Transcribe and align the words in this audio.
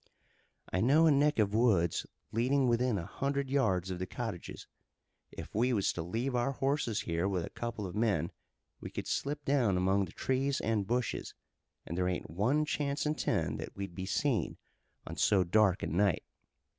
"I 0.73 0.81
know 0.81 1.05
a 1.05 1.11
neck 1.11 1.37
of 1.37 1.53
woods 1.53 2.07
leading 2.31 2.67
within 2.67 2.97
a 2.97 3.05
hundred 3.05 3.51
yards 3.51 3.91
of 3.91 3.99
the 3.99 4.07
cottages. 4.07 4.65
If 5.31 5.53
we 5.53 5.73
was 5.73 5.93
to 5.93 6.01
leave 6.01 6.33
our 6.35 6.53
horses 6.53 7.01
here 7.01 7.27
with 7.27 7.45
a 7.45 7.51
couple 7.51 7.85
of 7.85 7.93
men 7.93 8.31
we 8.79 8.89
could 8.89 9.05
slip 9.05 9.45
down 9.45 9.77
among 9.77 10.05
the 10.05 10.11
trees 10.11 10.59
and 10.59 10.87
bushes, 10.87 11.35
and 11.85 11.95
there 11.95 12.07
ain't 12.09 12.31
one 12.31 12.65
chance 12.65 13.05
in 13.05 13.13
ten 13.13 13.57
that 13.57 13.75
we'd 13.75 13.93
be 13.93 14.07
seen 14.07 14.57
on 15.05 15.17
so 15.17 15.43
dark 15.43 15.83
a 15.83 15.87
night." 15.87 16.23